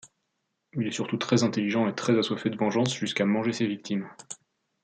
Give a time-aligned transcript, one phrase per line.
[0.73, 4.09] Il est surtout très intelligent et très assoiffé de vengeance jusqu'à manger ses victimes.